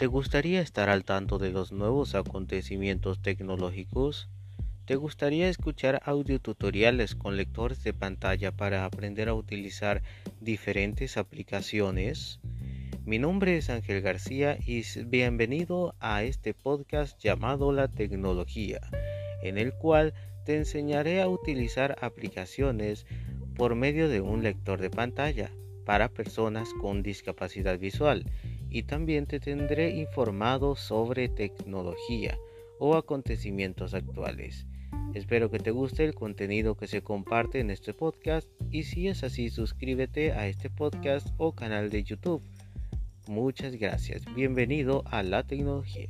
¿Te 0.00 0.06
gustaría 0.06 0.62
estar 0.62 0.88
al 0.88 1.04
tanto 1.04 1.36
de 1.36 1.50
los 1.50 1.72
nuevos 1.72 2.14
acontecimientos 2.14 3.20
tecnológicos? 3.20 4.30
¿Te 4.86 4.96
gustaría 4.96 5.50
escuchar 5.50 6.00
audiotutoriales 6.06 7.14
con 7.14 7.36
lectores 7.36 7.84
de 7.84 7.92
pantalla 7.92 8.50
para 8.50 8.86
aprender 8.86 9.28
a 9.28 9.34
utilizar 9.34 10.02
diferentes 10.40 11.18
aplicaciones? 11.18 12.40
Mi 13.04 13.18
nombre 13.18 13.58
es 13.58 13.68
Ángel 13.68 14.00
García 14.00 14.56
y 14.66 14.84
bienvenido 15.04 15.94
a 16.00 16.22
este 16.22 16.54
podcast 16.54 17.22
llamado 17.22 17.70
La 17.70 17.88
Tecnología, 17.88 18.80
en 19.42 19.58
el 19.58 19.74
cual 19.74 20.14
te 20.46 20.56
enseñaré 20.56 21.20
a 21.20 21.28
utilizar 21.28 21.98
aplicaciones 22.00 23.04
por 23.54 23.74
medio 23.74 24.08
de 24.08 24.22
un 24.22 24.42
lector 24.42 24.80
de 24.80 24.88
pantalla 24.88 25.50
para 25.84 26.08
personas 26.08 26.70
con 26.80 27.02
discapacidad 27.02 27.78
visual 27.78 28.24
y 28.70 28.84
también 28.84 29.26
te 29.26 29.40
tendré 29.40 29.90
informado 29.90 30.76
sobre 30.76 31.28
tecnología 31.28 32.38
o 32.78 32.96
acontecimientos 32.96 33.94
actuales. 33.94 34.66
Espero 35.14 35.50
que 35.50 35.58
te 35.58 35.72
guste 35.72 36.04
el 36.04 36.14
contenido 36.14 36.76
que 36.76 36.86
se 36.86 37.02
comparte 37.02 37.58
en 37.60 37.70
este 37.70 37.92
podcast 37.92 38.48
y 38.70 38.84
si 38.84 39.08
es 39.08 39.24
así 39.24 39.50
suscríbete 39.50 40.32
a 40.32 40.46
este 40.46 40.70
podcast 40.70 41.28
o 41.36 41.52
canal 41.52 41.90
de 41.90 42.04
YouTube. 42.04 42.42
Muchas 43.26 43.76
gracias. 43.76 44.22
Bienvenido 44.34 45.02
a 45.06 45.22
la 45.22 45.42
tecnología. 45.42 46.08